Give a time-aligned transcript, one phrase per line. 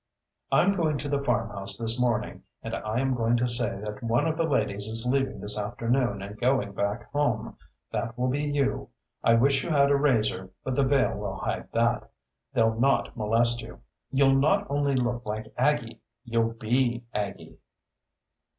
[0.51, 4.25] "I'm going to the farmhouse this morning and I am going to say that one
[4.25, 7.55] of the ladies is leaving this afternoon and going back home.
[7.91, 8.89] That will be you.
[9.23, 12.09] I wish you had a razor, but the veil will hide that.
[12.51, 13.81] They'll not molest you.
[14.09, 17.59] You'll not only look like Aggie you'll be Aggie."